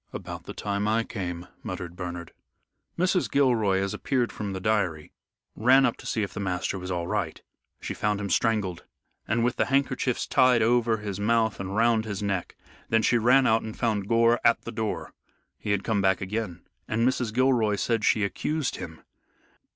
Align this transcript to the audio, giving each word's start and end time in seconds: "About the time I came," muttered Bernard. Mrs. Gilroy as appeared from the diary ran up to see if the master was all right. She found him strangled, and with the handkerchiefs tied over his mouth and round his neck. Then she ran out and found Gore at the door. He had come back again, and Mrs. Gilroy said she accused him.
"About 0.13 0.45
the 0.45 0.53
time 0.55 0.87
I 0.87 1.03
came," 1.03 1.47
muttered 1.61 1.95
Bernard. 1.95 2.33
Mrs. 2.97 3.29
Gilroy 3.29 3.77
as 3.77 3.93
appeared 3.93 4.31
from 4.31 4.51
the 4.51 4.59
diary 4.59 5.11
ran 5.55 5.85
up 5.85 5.95
to 5.97 6.07
see 6.07 6.23
if 6.23 6.33
the 6.33 6.39
master 6.39 6.79
was 6.79 6.89
all 6.89 7.05
right. 7.05 7.39
She 7.79 7.93
found 7.93 8.19
him 8.19 8.31
strangled, 8.31 8.83
and 9.27 9.43
with 9.43 9.57
the 9.57 9.65
handkerchiefs 9.65 10.25
tied 10.25 10.63
over 10.63 10.97
his 10.97 11.19
mouth 11.19 11.59
and 11.59 11.75
round 11.75 12.05
his 12.05 12.23
neck. 12.23 12.55
Then 12.89 13.03
she 13.03 13.19
ran 13.19 13.45
out 13.45 13.61
and 13.61 13.77
found 13.77 14.07
Gore 14.07 14.39
at 14.43 14.63
the 14.63 14.71
door. 14.71 15.13
He 15.59 15.69
had 15.69 15.83
come 15.83 16.01
back 16.01 16.19
again, 16.19 16.63
and 16.87 17.07
Mrs. 17.07 17.31
Gilroy 17.31 17.75
said 17.75 18.03
she 18.03 18.23
accused 18.23 18.77
him. 18.77 19.03